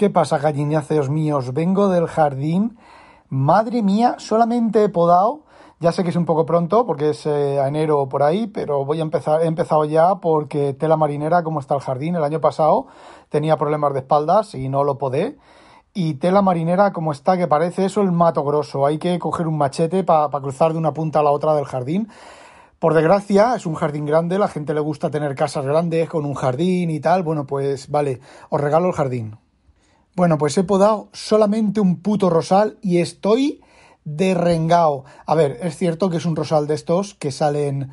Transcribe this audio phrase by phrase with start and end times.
[0.00, 1.52] ¿Qué pasa, gallináceos míos?
[1.52, 2.78] Vengo del jardín.
[3.28, 5.42] Madre mía, solamente he podado.
[5.78, 9.00] Ya sé que es un poco pronto porque es eh, enero por ahí, pero voy
[9.00, 12.86] a empezar, he empezado ya porque tela marinera, como está el jardín, el año pasado
[13.28, 15.36] tenía problemas de espaldas y no lo podé.
[15.92, 18.86] Y tela marinera, como está, que parece eso el mato grosso.
[18.86, 22.08] Hay que coger un machete para cruzar de una punta a la otra del jardín.
[22.78, 26.32] Por desgracia, es un jardín grande, la gente le gusta tener casas grandes con un
[26.32, 27.22] jardín y tal.
[27.22, 29.36] Bueno, pues vale, os regalo el jardín.
[30.16, 33.60] Bueno, pues he podado solamente un puto rosal y estoy
[34.04, 35.04] derrengao.
[35.26, 37.92] A ver, es cierto que es un rosal de estos que salen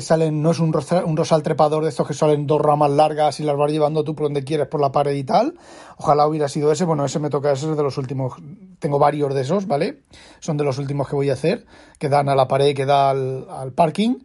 [0.00, 3.40] salen, no es un rosal, un rosal trepador de estos que salen dos ramas largas
[3.40, 5.54] y las vas llevando tú por donde quieres, por la pared y tal.
[5.96, 6.84] Ojalá hubiera sido ese.
[6.84, 8.34] Bueno, ese me toca, ese es de los últimos.
[8.78, 10.02] Tengo varios de esos, ¿vale?
[10.38, 11.66] Son de los últimos que voy a hacer,
[11.98, 14.18] que dan a la pared, que da al, al parking.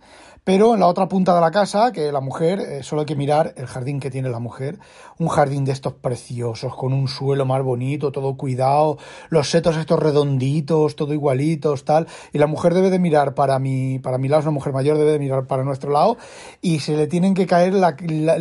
[0.46, 3.16] Pero en la otra punta de la casa, que la mujer, eh, solo hay que
[3.16, 4.78] mirar el jardín que tiene la mujer.
[5.18, 9.98] Un jardín de estos preciosos, con un suelo más bonito, todo cuidado, los setos estos
[9.98, 12.06] redonditos, todo igualitos, tal.
[12.32, 15.00] Y la mujer debe de mirar para mi, para mi lado, es una mujer mayor,
[15.00, 16.18] debe de mirar para nuestro lado.
[16.62, 17.96] Y se le tienen que caer, la,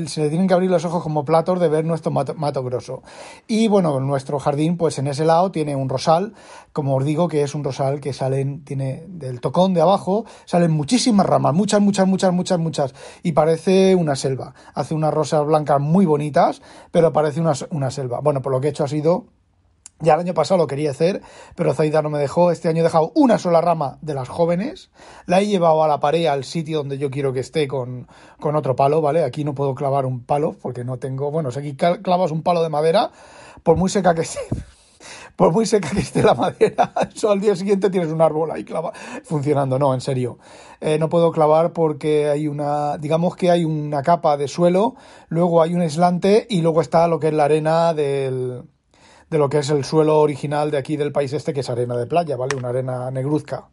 [0.07, 3.03] se le tienen que abrir los ojos como platos de ver nuestro mato, grosso.
[3.49, 6.35] Y bueno, nuestro jardín, pues en ese lado tiene un rosal,
[6.75, 10.71] como os digo, que es un rosal que salen, tiene del tocón de abajo, salen
[10.71, 12.95] muchísimas ramas, muchas, muchas muchas, muchas, muchas, muchas.
[13.23, 14.55] Y parece una selva.
[14.75, 18.21] Hace unas rosas blancas muy bonitas, pero parece una, una selva.
[18.21, 19.27] Bueno, por lo que he hecho ha sido
[20.01, 21.23] ya el año pasado lo quería hacer,
[21.55, 22.51] pero Zaida no me dejó.
[22.51, 24.91] Este año he dejado una sola rama de las jóvenes.
[25.27, 28.09] La he llevado a la pared, al sitio donde yo quiero que esté con,
[28.41, 29.23] con otro palo, ¿vale?
[29.23, 31.31] Aquí no puedo clavar un palo porque no tengo...
[31.31, 33.13] Bueno, si aquí clavas un palo de madera,
[33.63, 34.41] por muy seca que esté,
[35.37, 38.65] por muy seca que esté la madera, eso al día siguiente tienes un árbol ahí
[38.65, 38.93] clava,
[39.25, 39.79] funcionando.
[39.79, 40.39] No, en serio.
[40.81, 44.95] Eh, no puedo clavar porque hay una, digamos que hay una capa de suelo,
[45.29, 48.63] luego hay un eslante y luego está lo que es la arena del,
[49.31, 51.97] de lo que es el suelo original de aquí del país este, que es arena
[51.97, 52.57] de playa, ¿vale?
[52.57, 53.69] Una arena negruzca.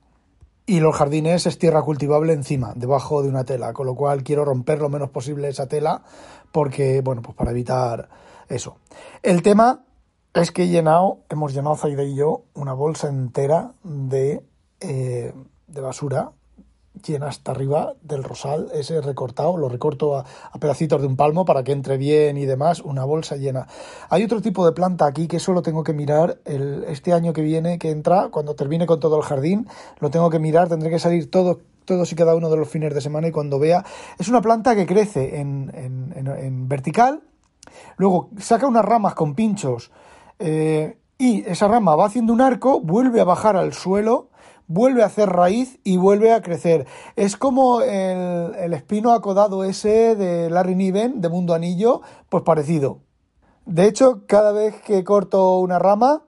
[0.66, 4.46] Y los jardines es tierra cultivable encima, debajo de una tela, con lo cual quiero
[4.46, 6.04] romper lo menos posible esa tela
[6.52, 8.10] porque, bueno, pues para evitar
[8.48, 8.78] eso.
[9.24, 9.84] El tema
[10.34, 14.44] es que he llenado, hemos llenado Zaida y yo una bolsa entera de,
[14.80, 15.34] eh,
[15.68, 16.32] de basura
[17.06, 20.26] llena hasta arriba del rosal, ese recortado, lo recorto a,
[20.60, 23.68] pedacitos de un palmo para que entre bien y demás, una bolsa llena.
[24.10, 27.42] Hay otro tipo de planta aquí que solo tengo que mirar el, este año que
[27.42, 29.68] viene, que entra, cuando termine con todo el jardín,
[30.00, 32.94] lo tengo que mirar, tendré que salir todo, todos y cada uno de los fines
[32.94, 33.84] de semana y cuando vea,
[34.20, 37.22] es una planta que crece en, en, en vertical,
[37.98, 39.92] luego saca unas ramas con pinchos,
[40.42, 44.30] eh, y esa rama va haciendo un arco, vuelve a bajar al suelo,
[44.66, 46.88] vuelve a hacer raíz y vuelve a crecer.
[47.16, 53.02] Es como el, espino acodado ese de Larry Niven, de Mundo Anillo, pues parecido.
[53.68, 56.24] De hecho, cada vez que corto una rama,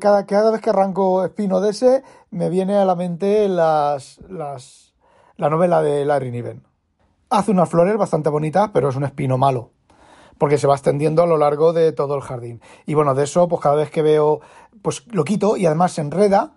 [0.00, 4.94] cada, cada vez que arranco espino de ese, me viene a la mente las, las,
[5.36, 6.62] la novela de Larry Niven.
[7.28, 9.71] Hace unas flores bastante bonitas, pero es un espino malo
[10.42, 12.60] porque se va extendiendo a lo largo de todo el jardín.
[12.84, 14.40] Y bueno, de eso, pues cada vez que veo,
[14.82, 16.54] pues lo quito y además se enreda.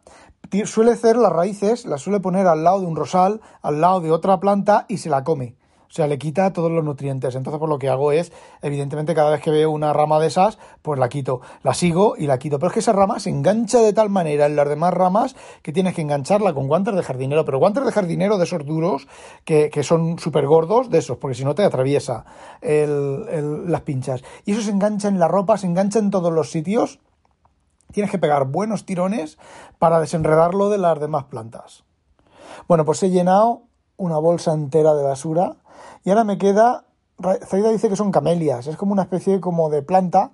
[0.64, 4.10] Suele hacer las raíces, las suele poner al lado de un rosal, al lado de
[4.10, 5.56] otra planta y se la come.
[5.90, 7.36] O sea, le quita todos los nutrientes.
[7.36, 8.32] Entonces, pues lo que hago es,
[8.62, 11.42] evidentemente, cada vez que veo una rama de esas, pues la quito.
[11.64, 12.60] La sigo y la quito.
[12.60, 15.72] Pero es que esa rama se engancha de tal manera en las demás ramas que
[15.72, 17.46] tienes que engancharla con guantes de jardinero.
[17.46, 19.08] Pero guantes de jardinero de esos duros,
[19.44, 22.26] que, son súper gordos, de esos, porque si no te atraviesa
[22.62, 24.24] las pinchas.
[24.46, 27.00] Y eso se engancha en la ropa, se engancha en todos los sitios.
[27.92, 29.38] Tienes que pegar buenos tirones
[29.80, 31.84] para desenredarlo de las demás plantas.
[32.68, 33.64] Bueno, pues he llenado
[33.98, 35.58] una bolsa entera de basura
[36.06, 36.86] y ahora me queda,
[37.46, 40.32] Zaida dice que son camelias, es como una especie como de planta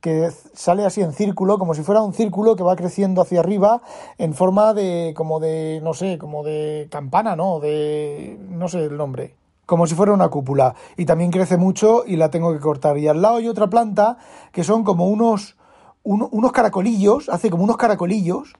[0.00, 3.82] que sale así en círculo, como si fuera un círculo que va creciendo hacia arriba
[4.16, 7.58] en forma de, como de, no sé, como de campana, ¿no?
[7.58, 9.34] De, no sé el nombre.
[9.66, 10.76] Como si fuera una cúpula.
[10.96, 12.96] Y también crece mucho y la tengo que cortar.
[12.96, 14.18] Y al lado hay otra planta
[14.52, 15.56] que son como unos,
[16.04, 18.54] unos caracolillos, hace como unos caracolillos,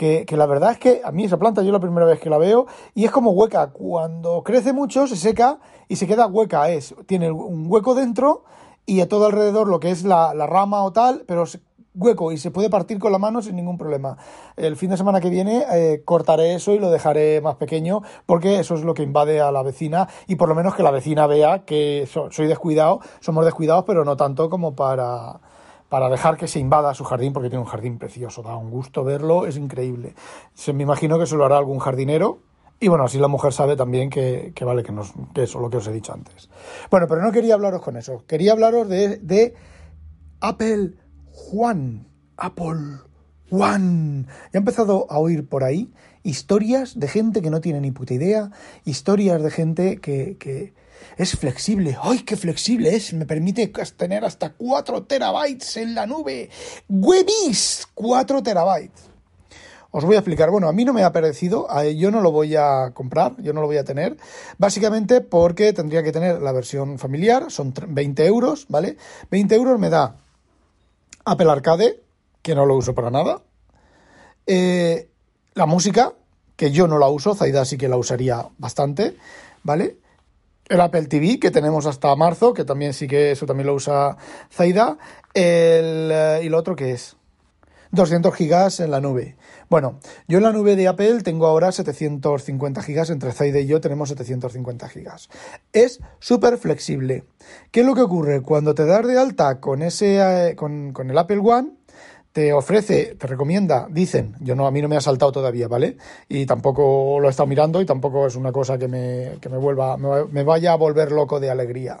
[0.00, 2.38] que, la verdad es que a mí esa planta yo la primera vez que la
[2.38, 3.70] veo y es como hueca.
[3.70, 5.58] Cuando crece mucho se seca
[5.88, 6.70] y se queda hueca.
[6.70, 8.44] Es, tiene un hueco dentro
[8.86, 11.44] y a todo alrededor lo que es la, rama o tal, pero
[11.94, 14.16] hueco y se puede partir con la mano sin ningún problema.
[14.56, 18.58] El fin de semana que viene eh, cortaré eso y lo dejaré más pequeño porque
[18.58, 21.26] eso es lo que invade a la vecina y por lo menos que la vecina
[21.26, 25.40] vea que soy descuidado, somos descuidados, pero no tanto como para
[25.90, 29.04] para dejar que se invada su jardín, porque tiene un jardín precioso, da un gusto
[29.04, 30.14] verlo, es increíble.
[30.54, 32.38] Se, me imagino que se lo hará algún jardinero.
[32.78, 35.86] Y bueno, así la mujer sabe también que, vale, que, nos, que lo que os
[35.88, 36.48] he dicho antes.
[36.90, 38.24] Bueno, pero no quería hablaros con eso.
[38.26, 39.54] Quería hablaros de, de
[40.40, 40.94] Apple
[41.32, 43.00] Juan, Apple.
[43.50, 43.76] Ya
[44.52, 48.52] he empezado a oír por ahí historias de gente que no tiene ni puta idea,
[48.84, 50.72] historias de gente que, que
[51.16, 51.96] es flexible.
[52.02, 53.12] ¡Ay, qué flexible es!
[53.12, 53.66] Me permite
[53.96, 56.50] tener hasta 4 terabytes en la nube.
[56.88, 57.86] ¡Webis!
[57.94, 59.10] 4 terabytes.
[59.92, 60.50] Os voy a explicar.
[60.50, 61.66] Bueno, a mí no me ha parecido,
[61.96, 64.16] yo no lo voy a comprar, yo no lo voy a tener,
[64.56, 68.96] básicamente porque tendría que tener la versión familiar, son 20 euros, ¿vale?
[69.30, 70.16] 20 euros me da
[71.24, 72.00] Apple Arcade,
[72.40, 73.42] que no lo uso para nada,
[74.46, 75.08] eh,
[75.54, 76.14] la música,
[76.56, 79.16] que yo no la uso, Zaida sí que la usaría bastante,
[79.64, 79.96] ¿vale?
[80.70, 84.16] El Apple TV, que tenemos hasta marzo, que también sí que eso también lo usa
[84.52, 84.98] Zaida,
[85.34, 87.16] el, eh, y lo otro que es
[87.90, 89.36] 200 gigas en la nube.
[89.68, 93.80] Bueno, yo en la nube de Apple tengo ahora 750 gigas, entre Zaide y yo
[93.80, 95.28] tenemos 750 gigas.
[95.72, 97.24] Es súper flexible.
[97.72, 98.40] ¿Qué es lo que ocurre?
[98.40, 101.72] Cuando te das de alta con, ese, eh, con, con el Apple One,
[102.32, 105.96] te ofrece, te recomienda, dicen, yo no, a mí no me ha saltado todavía, ¿vale?
[106.28, 109.56] Y tampoco lo he estado mirando y tampoco es una cosa que me, que me
[109.56, 112.00] vuelva, me, vaya a volver loco de alegría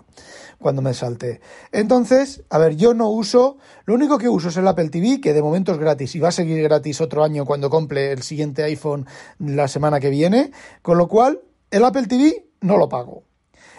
[0.58, 1.40] cuando me salte.
[1.72, 5.32] Entonces, a ver, yo no uso, lo único que uso es el Apple TV, que
[5.32, 8.62] de momento es gratis y va a seguir gratis otro año cuando compre el siguiente
[8.62, 9.06] iPhone
[9.40, 11.40] la semana que viene, con lo cual
[11.72, 13.24] el Apple TV no lo pago.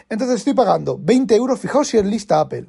[0.09, 2.67] Entonces estoy pagando 20 euros, fijaos si es lista Apple,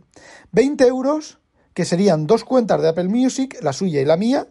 [0.52, 1.40] 20 euros
[1.74, 4.48] que serían dos cuentas de Apple Music, la suya y la mía,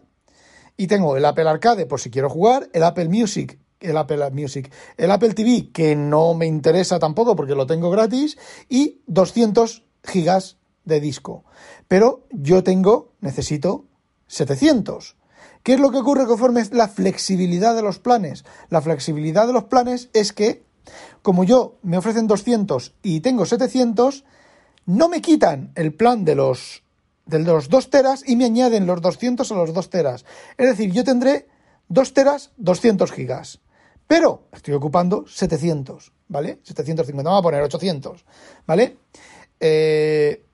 [0.76, 4.72] y tengo el Apple Arcade por si quiero jugar, el Apple Music, el Apple Music,
[4.96, 8.38] el Apple TV que no me interesa tampoco porque lo tengo gratis
[8.68, 11.44] y 200 gigas de disco.
[11.88, 13.86] Pero yo tengo, necesito
[14.28, 15.16] 700.
[15.62, 18.44] ¿Qué es lo que ocurre conforme la flexibilidad de los planes?
[18.68, 20.64] La flexibilidad de los planes es que,
[21.22, 24.24] como yo me ofrecen 200 y tengo 700,
[24.86, 26.82] no me quitan el plan de los
[27.26, 30.24] de los 2 teras y me añaden los 200 a los 2 teras.
[30.56, 31.48] Es decir, yo tendré
[31.88, 33.60] 2 teras, 200 gigas.
[34.06, 36.58] Pero estoy ocupando 700, ¿vale?
[36.62, 38.24] 750, vamos a poner 800,
[38.66, 38.96] ¿vale?
[39.60, 40.44] Eh,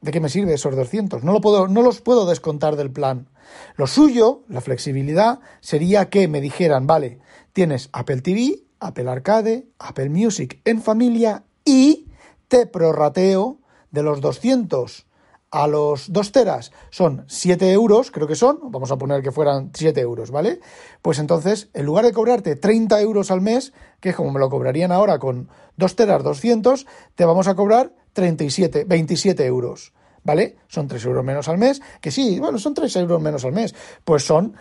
[0.00, 1.24] ¿De qué me sirve esos 200?
[1.24, 3.28] No, lo puedo, no los puedo descontar del plan.
[3.76, 7.20] Lo suyo, la flexibilidad, sería que me dijeran, vale,
[7.52, 12.06] tienes Apple TV, Apple Arcade, Apple Music en familia y
[12.48, 13.58] te prorrateo
[13.90, 15.06] de los 200
[15.54, 19.70] a los 2 teras son 7 euros, creo que son, vamos a poner que fueran
[19.72, 20.58] 7 euros, ¿vale?
[21.00, 24.50] Pues entonces, en lugar de cobrarte 30 euros al mes, que es como me lo
[24.50, 29.92] cobrarían ahora con 2 teras 200, te vamos a cobrar 37, 27 euros,
[30.24, 30.56] ¿vale?
[30.66, 33.76] Son 3 euros menos al mes, que sí, bueno, son 3 euros menos al mes,
[34.04, 34.56] pues son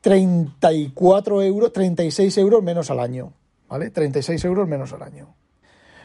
[0.00, 3.34] 34 euros, 36 euros menos al año,
[3.68, 3.90] ¿vale?
[3.90, 5.32] 36 euros menos al año.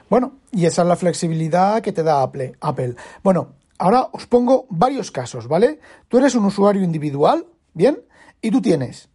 [0.10, 2.54] Bueno, y esa es la flexibilidad que te da Apple.
[2.62, 2.96] Apple.
[3.24, 5.80] Bueno, Ahora os pongo varios casos, ¿vale?
[6.08, 8.04] Tú eres un usuario individual, ¿bien?
[8.42, 9.10] Y tú tienes,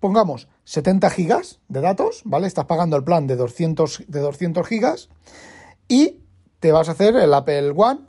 [0.00, 2.46] pongamos, 70 gigas de datos, ¿vale?
[2.46, 5.08] Estás pagando el plan de 200, de 200 gigas
[5.88, 6.20] y
[6.60, 8.00] te vas a hacer el Apple One.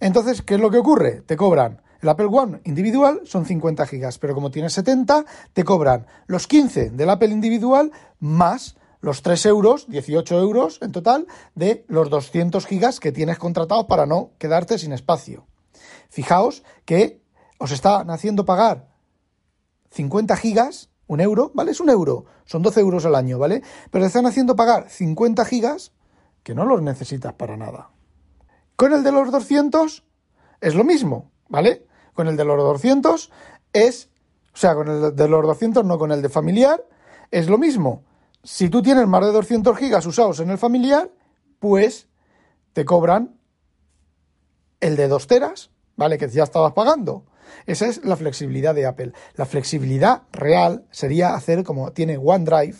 [0.00, 1.22] Entonces, ¿qué es lo que ocurre?
[1.22, 6.06] Te cobran el Apple One individual son 50 gigas, pero como tienes 70, te cobran
[6.26, 12.10] los 15 del Apple individual más los 3 euros, 18 euros en total, de los
[12.10, 15.46] 200 gigas que tienes contratados para no quedarte sin espacio.
[16.08, 17.22] Fijaos que
[17.58, 18.88] os están haciendo pagar
[19.90, 21.72] 50 gigas, un euro, ¿vale?
[21.72, 23.62] Es un euro, son 12 euros al año, ¿vale?
[23.90, 25.92] Pero te están haciendo pagar 50 gigas
[26.42, 27.90] que no los necesitas para nada.
[28.76, 30.04] Con el de los 200
[30.60, 31.86] es lo mismo, ¿vale?
[32.14, 33.30] Con el de los 200
[33.72, 34.08] es,
[34.54, 36.84] o sea, con el de los 200 no con el de familiar,
[37.30, 38.04] es lo mismo
[38.42, 41.10] si tú tienes más de 200 gigas usados en el familiar,
[41.58, 42.08] pues
[42.72, 43.36] te cobran
[44.80, 46.18] el de 2 teras, ¿vale?
[46.18, 47.26] Que ya estabas pagando.
[47.66, 49.12] Esa es la flexibilidad de Apple.
[49.34, 52.76] La flexibilidad real sería hacer como tiene OneDrive,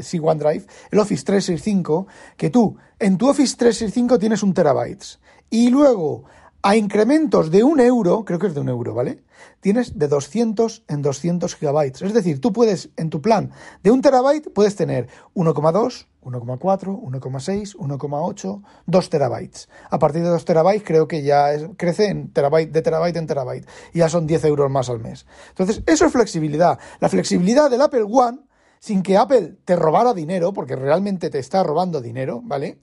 [0.00, 5.20] sí, OneDrive, el Office 365, que tú en tu Office 365 tienes un terabytes
[5.50, 6.24] y luego
[6.66, 9.22] a incrementos de un euro, creo que es de un euro, ¿vale?
[9.60, 12.02] Tienes de 200 en 200 gigabytes.
[12.02, 13.52] Es decir, tú puedes, en tu plan
[13.84, 15.06] de un terabyte, puedes tener
[15.36, 19.68] 1,2, 1,4, 1,6, 1,8, 2 terabytes.
[19.90, 23.68] A partir de 2 terabytes creo que ya crece en terabyte, de terabyte en terabyte.
[23.92, 25.24] Y ya son 10 euros más al mes.
[25.50, 26.80] Entonces, eso es flexibilidad.
[26.98, 28.40] La flexibilidad del Apple One,
[28.80, 32.80] sin que Apple te robara dinero, porque realmente te está robando dinero, ¿vale?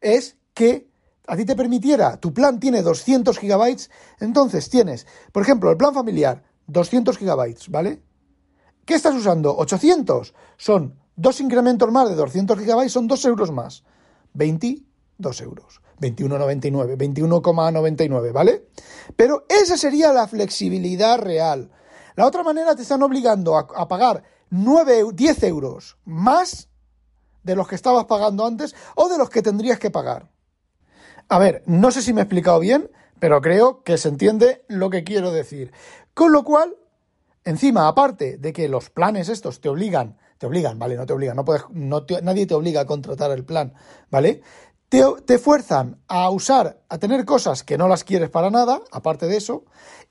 [0.00, 0.86] Es que
[1.26, 3.90] a ti te permitiera, tu plan tiene 200 gigabytes,
[4.20, 8.02] entonces tienes, por ejemplo, el plan familiar, 200 gigabytes, ¿vale?
[8.84, 9.56] ¿Qué estás usando?
[9.56, 10.34] 800.
[10.56, 13.82] Son dos incrementos más de 200 gigabytes, son 2 euros más.
[14.34, 14.86] 20
[15.18, 15.80] 2 euros.
[16.00, 18.68] 21,99, 21,99, ¿vale?
[19.16, 21.70] Pero esa sería la flexibilidad real.
[22.16, 26.68] La otra manera te están obligando a, pagar 9, 10 euros más
[27.42, 30.28] de los que estabas pagando antes o de los que tendrías que pagar.
[31.28, 34.90] A ver, no sé si me he explicado bien, pero creo que se entiende lo
[34.90, 35.72] que quiero decir.
[36.14, 36.76] Con lo cual,
[37.44, 40.94] encima, aparte de que los planes estos te obligan, te obligan, ¿vale?
[40.96, 43.74] No te obligan, no puedes, no nadie te obliga a contratar el plan,
[44.10, 44.40] ¿vale?
[44.88, 49.36] Te, fuerzan a usar, a tener cosas que no las quieres para nada, aparte de
[49.36, 49.64] eso,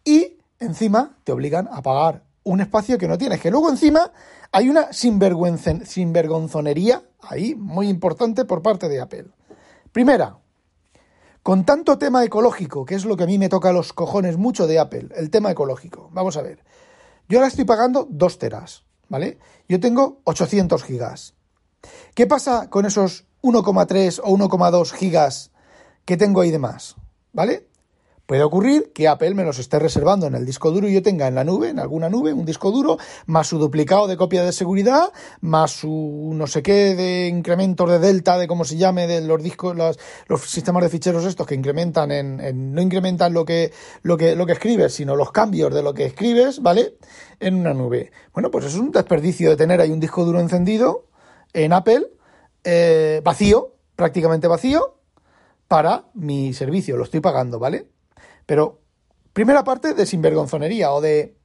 [0.03, 4.11] y encima te obligan a pagar un espacio que no tienes, que luego encima
[4.51, 9.27] hay una sinvergonzonería ahí muy importante por parte de Apple.
[9.93, 10.39] Primera,
[11.45, 14.65] con tanto tema ecológico, que es lo que a mí me toca los cojones mucho
[14.65, 16.09] de Apple, el tema ecológico.
[16.11, 16.63] Vamos a ver.
[17.29, 19.37] Yo ahora estoy pagando 2 teras, ¿vale?
[19.69, 21.35] Yo tengo 800 gigas.
[22.15, 25.51] ¿Qué pasa con esos 1,3 o 1,2 gigas
[26.03, 26.95] que tengo ahí de más?
[27.31, 27.67] ¿Vale?
[28.25, 31.27] Puede ocurrir que Apple me los esté reservando en el disco duro y yo tenga
[31.27, 34.51] en la nube, en alguna nube, un disco duro, más su duplicado de copia de
[34.51, 39.21] seguridad, más su no sé qué de incrementos de delta, de cómo se llame, de
[39.21, 43.71] los discos, los, los sistemas de ficheros estos que incrementan en, no incrementan lo que,
[44.01, 46.95] lo que, lo que escribes, sino los cambios de lo que escribes, ¿vale?
[47.39, 48.11] En una nube.
[48.33, 51.09] Bueno, pues es un desperdicio de tener ahí un disco duro encendido
[51.53, 52.07] en Apple,
[52.63, 54.99] eh, vacío, prácticamente vacío,
[55.67, 57.87] para mi servicio, lo estoy pagando, ¿vale?
[58.45, 58.81] Pero,
[59.33, 61.35] primera parte de sinvergonzonería o de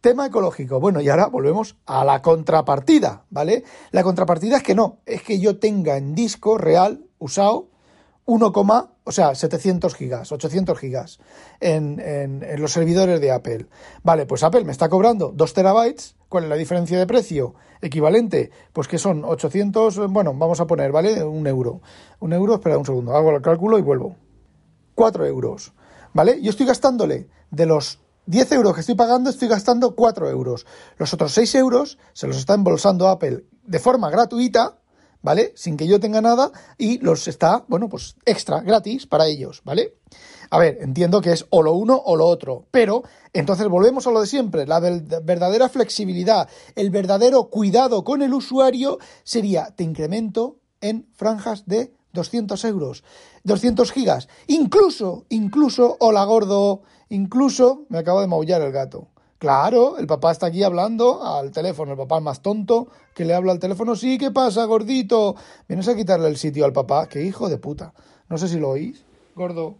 [0.00, 0.78] tema ecológico.
[0.78, 3.64] Bueno, y ahora volvemos a la contrapartida, ¿vale?
[3.90, 7.70] La contrapartida es que no, es que yo tenga en disco real usado
[8.24, 8.52] 1,
[9.04, 11.20] o sea, 700 gigas, 800 gigas
[11.60, 13.66] en, en, los servidores de Apple.
[14.02, 16.16] Vale, pues Apple me está cobrando 2 terabytes.
[16.28, 17.54] ¿Cuál es la diferencia de precio?
[17.80, 21.22] Equivalente, pues que son 800, bueno, vamos a poner, ¿vale?
[21.22, 21.80] Un euro.
[22.18, 24.16] Un euro, espera un segundo, hago el cálculo y vuelvo.
[24.96, 25.72] 4 euros.
[26.16, 26.40] ¿Vale?
[26.40, 30.66] Yo estoy gastándole de los 10 euros que estoy pagando, estoy gastando 4 euros.
[30.96, 34.78] Los otros 6 euros se los está embolsando Apple de forma gratuita,
[35.20, 35.52] ¿vale?
[35.56, 39.98] Sin que yo tenga nada y los está, bueno, pues extra, gratis para ellos, ¿vale?
[40.48, 43.02] A ver, entiendo que es o lo uno o lo otro, pero
[43.34, 48.98] entonces volvemos a lo de siempre, la verdadera flexibilidad, el verdadero cuidado con el usuario
[49.22, 53.04] sería te incremento en franjas de 200 euros,
[53.44, 59.08] 200 gigas, incluso, incluso, hola gordo, incluso, me acabo de maullar el gato.
[59.38, 63.52] Claro, el papá está aquí hablando al teléfono, el papá más tonto que le habla
[63.52, 65.36] al teléfono, sí, ¿qué pasa, gordito?
[65.68, 67.92] Vienes a quitarle el sitio al papá, qué hijo de puta.
[68.28, 69.04] No sé si lo oís,
[69.34, 69.76] gordo.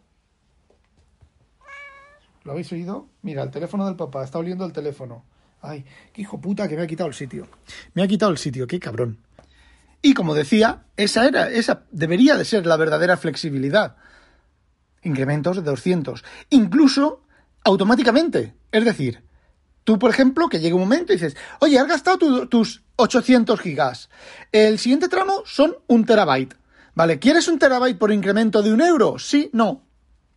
[2.45, 3.09] ¿Lo habéis oído?
[3.23, 5.25] Mira, el teléfono del papá, está oliendo el teléfono.
[5.63, 7.49] Ay, qué hijo puta que me ha quitado el sitio.
[7.95, 9.26] Me ha quitado el sitio, qué cabrón.
[10.03, 13.97] Y como decía, esa era, esa debería de ser la verdadera flexibilidad.
[15.03, 16.25] Incrementos de 200.
[16.51, 17.23] Incluso
[17.65, 18.55] automáticamente.
[18.71, 19.23] Es decir,
[19.85, 24.09] tú, por ejemplo, que llega un momento y dices, oye, has gastado tus 800 gigas.
[24.53, 26.57] El siguiente tramo son un terabyte.
[26.95, 27.19] ¿Vale?
[27.19, 29.19] ¿Quieres un terabyte por incremento de un euro?
[29.19, 29.85] Sí, no.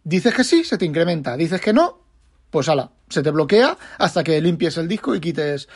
[0.03, 1.37] Dices que sí, se te incrementa.
[1.37, 2.01] Dices que no,
[2.49, 5.69] pues ala, se te bloquea hasta que limpies el disco y quites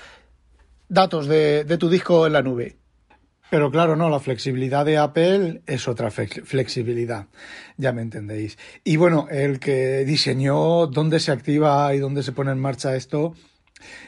[0.90, 2.78] datos de, de tu disco en la nube.
[3.54, 7.28] Pero claro, no, la flexibilidad de Apple es otra flexibilidad,
[7.78, 8.58] ya me entendéis.
[8.84, 13.36] Y bueno, el que diseñó dónde se activa y dónde se pone en marcha esto,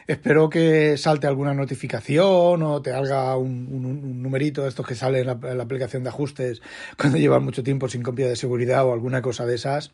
[0.07, 5.27] espero que salte alguna notificación o te haga un, numerito de estos que sale en
[5.27, 6.63] la, en la aplicación de ajustes
[6.97, 9.91] cuando llevas mucho tiempo sin copia de seguridad o alguna cosa de esas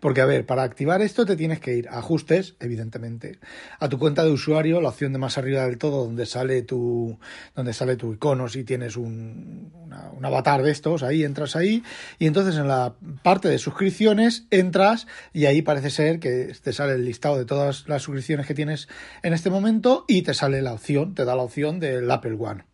[0.00, 3.38] porque, a ver, para activar esto te tienes que ir a ajustes, evidentemente,
[3.78, 7.18] a tu cuenta de usuario, la opción de más arriba del todo, donde sale tu,
[7.54, 9.72] donde sale tu icono, si tienes un,
[10.12, 11.82] un avatar de estos, ahí entras ahí,
[12.18, 16.94] y entonces en la parte de suscripciones entras y ahí parece ser que te sale
[16.94, 18.88] el listado de todas las suscripciones que tienes
[19.22, 22.69] en este momento y te sale la opción, te da la opción del Apple One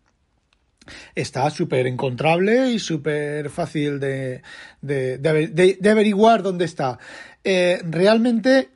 [1.15, 4.43] está súper encontrable y súper fácil de,
[4.81, 6.99] de, averiguar dónde está.
[7.45, 8.71] Eh, realmente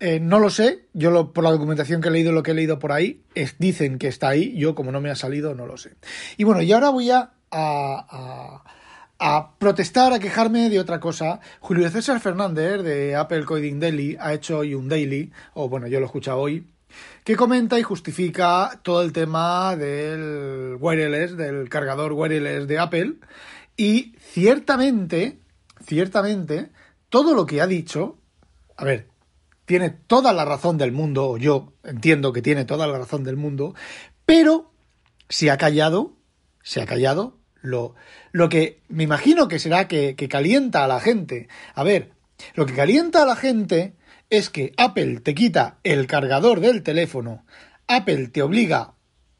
[0.00, 2.54] eh, no lo sé, yo lo, por la documentación que he leído, lo que he
[2.54, 5.66] leído por ahí, es, dicen que está ahí, yo como no me ha salido, no
[5.66, 5.94] lo sé.
[6.36, 8.64] Y bueno, y ahora voy a, a,
[9.18, 11.40] a protestar, a quejarme de otra cosa.
[11.60, 16.00] Julio César Fernández de Apple Coding Daily ha hecho hoy un daily, o bueno, yo
[16.00, 16.66] lo he escuchado hoy,
[17.24, 23.14] que comenta y justifica todo el tema del wireless, del cargador wireless de Apple.
[23.76, 25.38] Y ciertamente,
[25.84, 26.70] ciertamente,
[27.08, 28.18] todo lo que ha dicho,
[28.76, 29.08] a ver,
[29.64, 33.36] tiene toda la razón del mundo, o yo entiendo que tiene toda la razón del
[33.36, 33.74] mundo,
[34.26, 34.70] pero
[35.28, 36.12] se ha callado,
[36.62, 37.94] se ha callado lo,
[38.32, 41.48] lo que me imagino que será que, que calienta a la gente.
[41.74, 42.12] A ver,
[42.54, 43.94] lo que calienta a la gente
[44.30, 47.44] es que Apple te quita el cargador del teléfono,
[47.86, 48.94] Apple te obliga,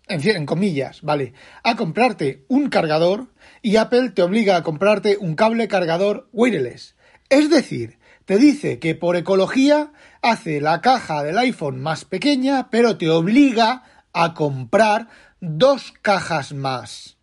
[0.06, 3.28] en, en comillas, ¿vale?, a comprarte un cargador
[3.62, 6.96] y Apple te obliga a comprarte un cable cargador wireless.
[7.28, 12.96] Es decir, te dice que por ecología hace la caja del iPhone más pequeña, pero
[12.96, 15.08] te obliga a comprar
[15.40, 17.18] dos cajas más.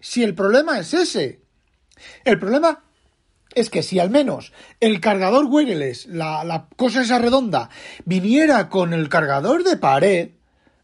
[0.00, 1.42] Si el problema es ese.
[2.24, 2.82] El problema
[3.54, 7.70] es que si al menos el cargador wireless, la, la cosa esa redonda,
[8.04, 10.30] viniera con el cargador de pared,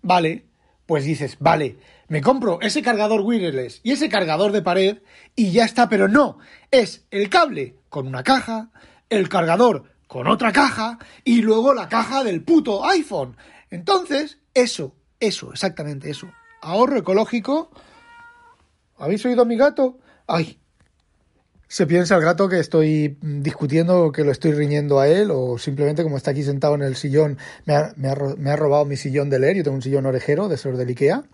[0.02, 0.46] ¿vale?
[0.86, 4.98] Pues dices, vale, me compro ese cargador wireless y ese cargador de pared
[5.34, 6.38] y ya está, pero no,
[6.70, 8.70] es el cable con una caja,
[9.10, 13.36] el cargador con otra caja y luego la caja del puto iPhone.
[13.70, 16.28] Entonces, eso, eso, exactamente eso.
[16.62, 17.70] Ahorro ecológico.
[18.98, 19.98] ¿Habéis oído a mi gato?
[20.26, 20.58] Ay,
[21.68, 26.02] se piensa el gato que estoy discutiendo, que lo estoy riñendo a él, o simplemente
[26.02, 29.56] como está aquí sentado en el sillón, me ha, robado mi sillón de leer.
[29.56, 31.24] Yo tengo un sillón orejero de esos del Ikea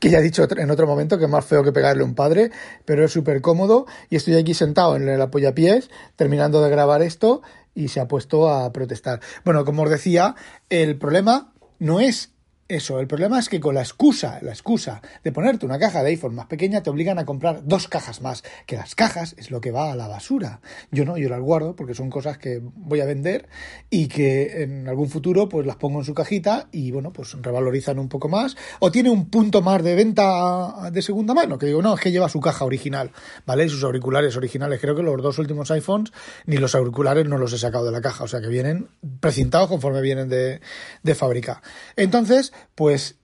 [0.00, 2.50] que ya he dicho en otro momento que es más feo que pegarle un padre,
[2.84, 7.42] pero es súper cómodo y estoy aquí sentado en el apoyapiés terminando de grabar esto
[7.74, 9.20] y se ha puesto a protestar.
[9.44, 10.34] Bueno, como os decía,
[10.68, 12.32] el problema no es
[12.68, 16.10] eso, el problema es que con la excusa, la excusa de ponerte una caja de
[16.10, 19.62] iPhone más pequeña, te obligan a comprar dos cajas más, que las cajas es lo
[19.62, 20.60] que va a la basura.
[20.90, 23.48] Yo no, yo las guardo porque son cosas que voy a vender
[23.88, 27.98] y que en algún futuro pues las pongo en su cajita y bueno, pues revalorizan
[27.98, 28.54] un poco más.
[28.80, 32.12] O tiene un punto más de venta de segunda mano, que digo, no, es que
[32.12, 33.12] lleva su caja original,
[33.46, 33.66] ¿vale?
[33.70, 34.78] sus auriculares originales.
[34.78, 36.12] Creo que los dos últimos iPhones
[36.44, 38.88] ni los auriculares no los he sacado de la caja, o sea que vienen
[39.20, 40.60] precintados conforme vienen de,
[41.02, 41.62] de fábrica.
[41.96, 43.16] Entonces, pues,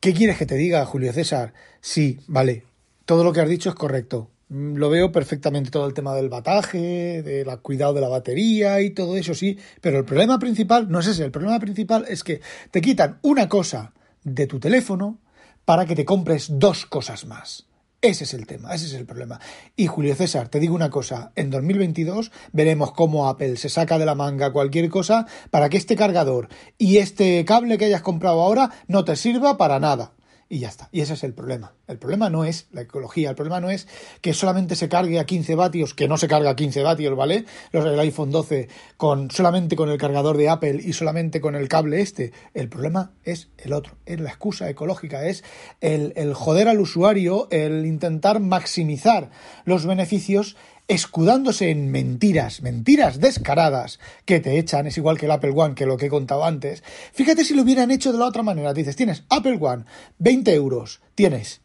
[0.00, 1.54] ¿qué quieres que te diga, Julio César?
[1.80, 2.64] Sí, vale,
[3.04, 4.30] todo lo que has dicho es correcto.
[4.50, 8.90] Mm, lo veo perfectamente todo el tema del bataje, del cuidado de la batería y
[8.90, 12.40] todo eso, sí, pero el problema principal no es ese, el problema principal es que
[12.70, 13.92] te quitan una cosa
[14.24, 15.18] de tu teléfono
[15.64, 17.69] para que te compres dos cosas más.
[18.02, 19.38] Ese es el tema, ese es el problema.
[19.76, 24.06] Y Julio César, te digo una cosa, en 2022 veremos cómo Apple se saca de
[24.06, 28.70] la manga cualquier cosa para que este cargador y este cable que hayas comprado ahora
[28.88, 30.12] no te sirva para nada
[30.52, 30.88] y ya está.
[30.90, 31.74] Y ese es el problema.
[31.86, 33.86] El problema no es la ecología, el problema no es
[34.20, 37.44] que solamente se cargue a 15 vatios, que no se carga a 15 vatios, ¿vale?
[37.70, 41.68] Los del iPhone 12 con solamente con el cargador de Apple y solamente con el
[41.68, 42.32] cable este.
[42.52, 45.44] El problema es el otro, es la excusa ecológica, es
[45.80, 49.30] el, el joder al usuario, el intentar maximizar
[49.64, 50.56] los beneficios
[50.90, 55.86] escudándose en mentiras, mentiras descaradas que te echan, es igual que el Apple One, que
[55.86, 56.82] lo que he contado antes.
[57.12, 58.74] Fíjate si lo hubieran hecho de la otra manera.
[58.74, 59.84] Dices, tienes Apple One,
[60.18, 61.60] 20 euros, tienes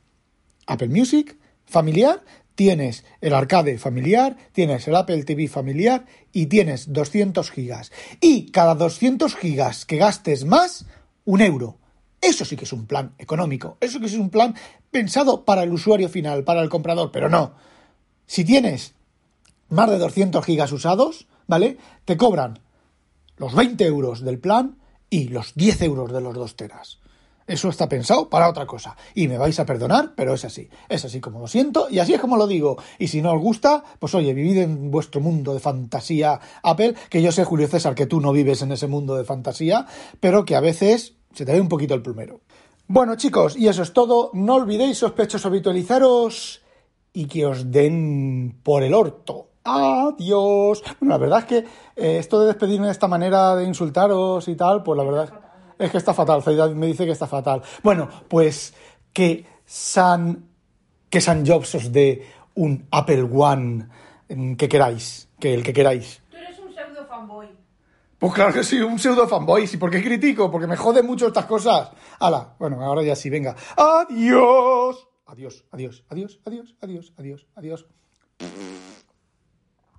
[0.68, 7.50] Apple Music familiar, tienes el arcade familiar, tienes el Apple TV familiar y tienes 200
[7.50, 7.92] gigas.
[8.22, 10.86] Y cada 200 gigas que gastes más,
[11.24, 11.80] un euro.
[12.22, 14.54] Eso sí que es un plan económico, eso sí que es un plan
[14.92, 17.56] pensado para el usuario final, para el comprador, pero no.
[18.28, 18.95] Si tienes
[19.70, 21.78] más de 200 gigas usados, ¿vale?
[22.06, 22.60] Te cobran
[23.38, 24.78] los 20 euros del plan
[25.10, 27.00] y los 10 euros de los 2 teras.
[27.48, 28.98] Eso está pensado para otra cosa.
[29.14, 30.68] Y me vais a perdonar, pero es así.
[30.90, 32.78] Es así como lo siento y así es como lo digo.
[32.98, 37.22] Y si no os gusta, pues oye, vivid en vuestro mundo de fantasía Apple, que
[37.22, 39.86] yo sé, Julio César, que tú no vives en ese mundo de fantasía,
[40.20, 42.42] pero que a veces se te ve un poquito el plumero.
[42.88, 44.32] Bueno, chicos, y eso es todo.
[44.34, 46.64] No olvidéis, sospechosos, habitualizaros
[47.14, 50.84] y que os den por el orto adiós.
[51.00, 51.58] Bueno, la verdad es que
[51.96, 55.34] eh, esto de despedirme de esta manera de insultaros y tal, pues la verdad
[55.78, 56.44] es que está fatal.
[56.44, 57.62] Zaida me dice que está fatal.
[57.84, 58.74] Bueno, pues
[59.12, 60.46] que San,
[61.10, 63.88] que San Jobs os dé un Apple One
[64.30, 66.22] mm, que queráis, que el que queráis.
[66.30, 67.50] Tú eres un pseudo fanboy.
[68.20, 69.68] Pues claro que sí, un pseudo fanboy.
[69.72, 70.50] ¿Y por qué critico?
[70.50, 71.92] Porque me jode mucho estas cosas.
[72.20, 73.56] Hala, bueno, ahora ya sí, venga.
[73.76, 75.08] Adiós.
[75.28, 77.86] Adiós, adiós, adiós, adiós, adiós, adiós, adiós.